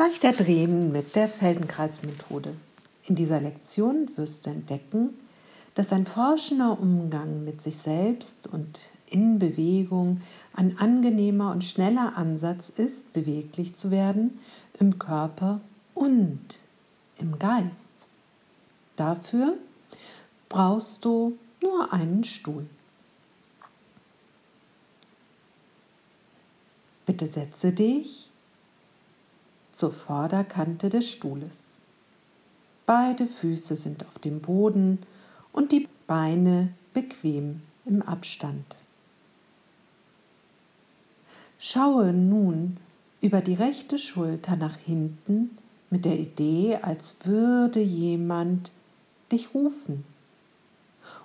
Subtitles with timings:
[0.00, 2.54] Leichter drehen mit der Feldenkreismethode.
[3.04, 5.10] In dieser Lektion wirst du entdecken,
[5.74, 10.22] dass ein forschender Umgang mit sich selbst und in Bewegung
[10.54, 14.38] ein angenehmer und schneller Ansatz ist, beweglich zu werden
[14.78, 15.60] im Körper
[15.92, 16.40] und
[17.18, 17.92] im Geist.
[18.96, 19.58] Dafür
[20.48, 22.64] brauchst du nur einen Stuhl.
[27.04, 28.29] Bitte setze dich
[29.72, 31.76] zur Vorderkante des Stuhles.
[32.86, 34.98] Beide Füße sind auf dem Boden
[35.52, 38.76] und die Beine bequem im Abstand.
[41.58, 42.78] Schaue nun
[43.20, 45.58] über die rechte Schulter nach hinten
[45.90, 48.72] mit der Idee, als würde jemand
[49.30, 50.04] dich rufen.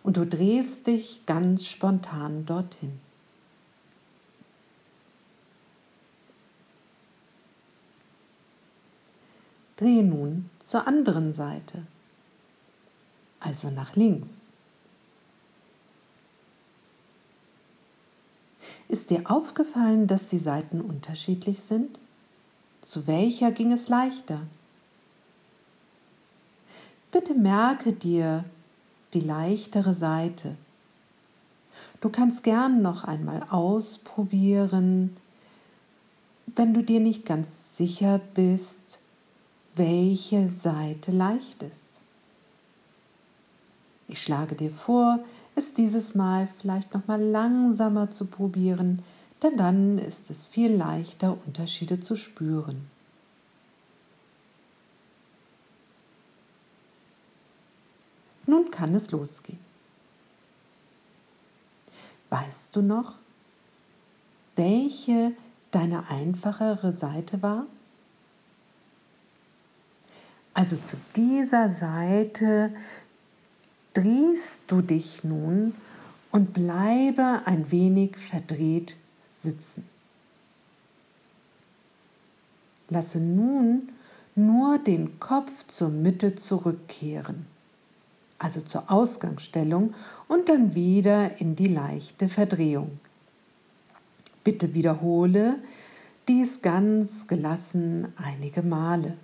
[0.03, 3.04] Und du drehst dich ganz spontan dorthin.
[9.77, 11.85] Drehe nun zur anderen Seite,
[13.39, 14.41] also nach links.
[18.87, 21.99] Ist dir aufgefallen, dass die Seiten unterschiedlich sind?
[22.81, 24.41] Zu welcher ging es leichter?
[27.11, 28.45] Bitte merke dir
[29.13, 30.55] die leichtere Seite.
[31.99, 35.17] Du kannst gern noch einmal ausprobieren,
[36.55, 38.99] wenn du dir nicht ganz sicher bist,
[39.75, 41.85] welche Seite leicht ist.
[44.07, 45.19] Ich schlage dir vor,
[45.55, 49.03] es dieses Mal vielleicht noch mal langsamer zu probieren,
[49.41, 52.89] denn dann ist es viel leichter, Unterschiede zu spüren.
[58.45, 59.59] Nun kann es losgehen.
[62.29, 63.15] Weißt du noch,
[64.55, 65.31] welche
[65.71, 67.65] deine einfachere Seite war?
[70.55, 72.71] Also zu dieser Seite
[73.93, 75.75] drehst du dich nun
[76.31, 78.95] und bleibe ein wenig verdreht
[79.27, 79.83] sitzen.
[82.87, 83.89] Lasse nun
[84.35, 87.45] nur den Kopf zur Mitte zurückkehren,
[88.39, 89.93] also zur Ausgangsstellung
[90.29, 92.99] und dann wieder in die leichte Verdrehung.
[94.45, 95.57] Bitte wiederhole
[96.29, 99.17] dies ganz gelassen einige Male.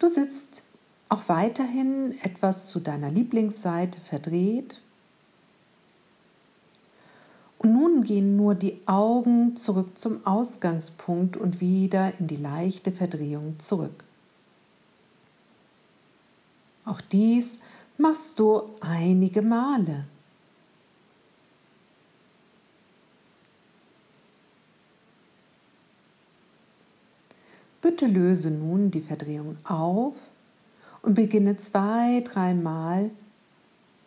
[0.00, 0.64] Du sitzt
[1.10, 4.80] auch weiterhin etwas zu deiner Lieblingsseite verdreht.
[7.58, 13.58] Und nun gehen nur die Augen zurück zum Ausgangspunkt und wieder in die leichte Verdrehung
[13.58, 14.02] zurück.
[16.86, 17.60] Auch dies
[17.98, 20.06] machst du einige Male.
[27.90, 30.14] Bitte löse nun die Verdrehung auf
[31.02, 33.10] und beginne zwei, dreimal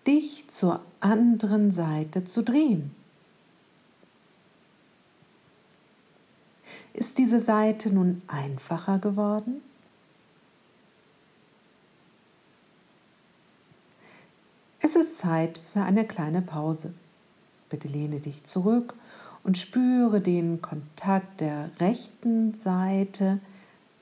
[0.08, 2.96] dich zur anderen Seite zu drehen.
[6.94, 9.62] Ist diese Seite nun einfacher geworden?
[14.80, 16.94] Es ist Zeit für eine kleine Pause.
[17.70, 18.94] Bitte lehne dich zurück
[19.44, 23.42] und spüre den Kontakt der rechten Seite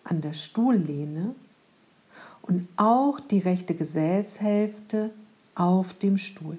[0.03, 1.35] an der Stuhllehne
[2.41, 5.11] und auch die rechte Gesäßhälfte
[5.55, 6.57] auf dem Stuhl.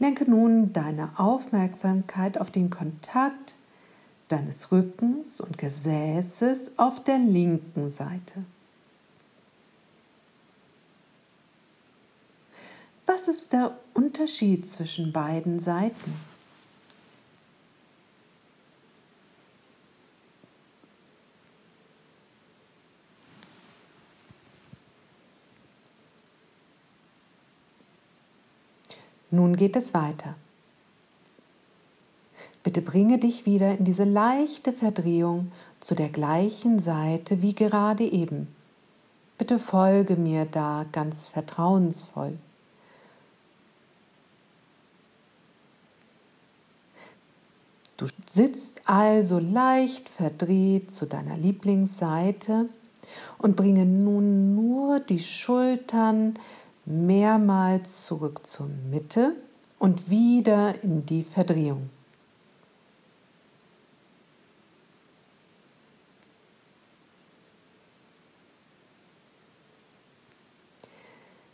[0.00, 3.54] Lenke nun deine Aufmerksamkeit auf den Kontakt
[4.28, 8.44] deines Rückens und Gesäßes auf der linken Seite.
[13.12, 16.14] Was ist der Unterschied zwischen beiden Seiten?
[29.32, 30.36] Nun geht es weiter.
[32.62, 38.54] Bitte bringe dich wieder in diese leichte Verdrehung zu der gleichen Seite wie gerade eben.
[39.36, 42.38] Bitte folge mir da ganz vertrauensvoll.
[48.00, 52.70] Du sitzt also leicht verdreht zu deiner Lieblingsseite
[53.36, 56.38] und bringe nun nur die Schultern
[56.86, 59.36] mehrmals zurück zur Mitte
[59.78, 61.90] und wieder in die Verdrehung.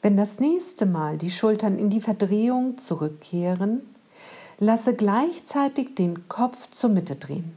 [0.00, 3.95] Wenn das nächste Mal die Schultern in die Verdrehung zurückkehren,
[4.58, 7.56] lasse gleichzeitig den Kopf zur Mitte drehen.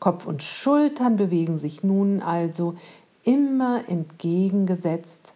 [0.00, 2.74] Kopf und Schultern bewegen sich nun also
[3.22, 5.34] immer entgegengesetzt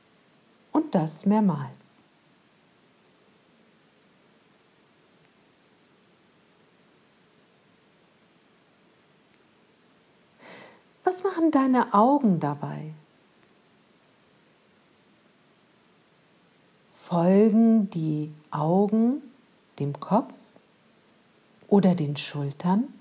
[0.73, 2.03] und das mehrmals.
[11.05, 12.93] Was machen deine Augen dabei?
[16.93, 19.23] Folgen die Augen
[19.79, 20.35] dem Kopf
[21.69, 22.93] oder den Schultern?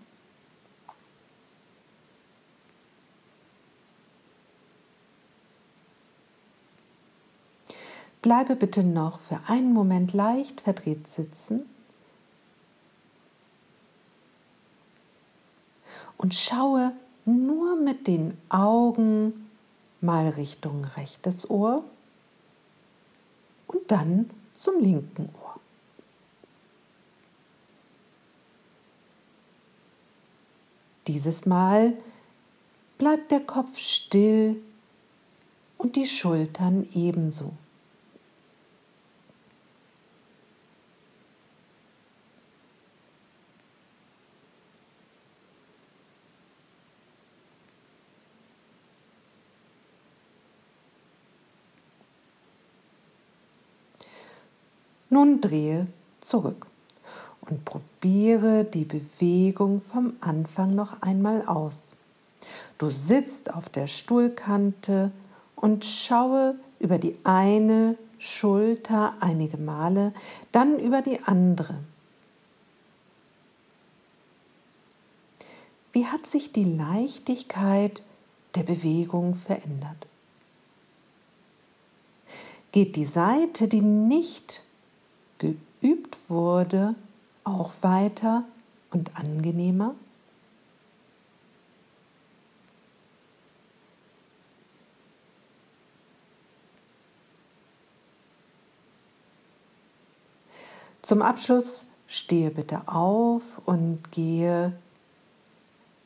[8.21, 11.67] Bleibe bitte noch für einen Moment leicht verdreht sitzen
[16.17, 16.91] und schaue
[17.25, 19.49] nur mit den Augen
[20.01, 21.83] mal Richtung rechtes Ohr
[23.67, 25.46] und dann zum linken Ohr.
[31.07, 31.93] Dieses Mal
[32.97, 34.61] bleibt der Kopf still
[35.77, 37.53] und die Schultern ebenso.
[55.09, 55.87] Nun drehe
[56.19, 56.67] zurück
[57.49, 61.95] und probiere die Bewegung vom Anfang noch einmal aus.
[62.77, 65.11] Du sitzt auf der Stuhlkante
[65.55, 70.13] und schaue über die eine Schulter einige Male,
[70.51, 71.75] dann über die andere.
[75.93, 78.03] Wie hat sich die Leichtigkeit
[78.55, 80.07] der Bewegung verändert?
[82.71, 84.63] Geht die Seite, die nicht
[85.39, 86.95] geübt wurde,
[87.47, 88.43] auch weiter
[88.91, 89.95] und angenehmer?
[101.01, 104.77] Zum Abschluss stehe bitte auf und gehe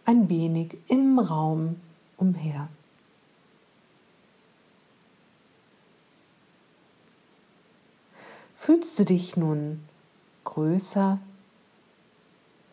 [0.05, 1.79] ein wenig im Raum
[2.17, 2.69] umher.
[8.55, 9.83] Fühlst du dich nun
[10.43, 11.17] größer,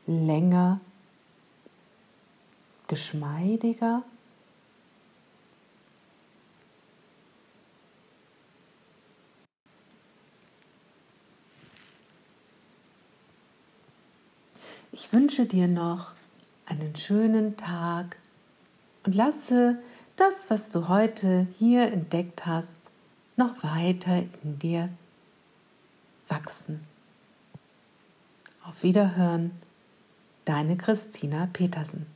[0.08, 0.80] länger,
[2.88, 4.02] geschmeidiger?
[14.92, 16.12] Ich wünsche dir noch
[16.64, 18.16] einen schönen Tag
[19.04, 19.78] und lasse
[20.16, 22.90] das, was du heute hier entdeckt hast,
[23.36, 24.88] noch weiter in dir
[26.28, 26.80] wachsen.
[28.64, 29.52] Auf Wiederhören,
[30.48, 32.06] deine Christina Petersen.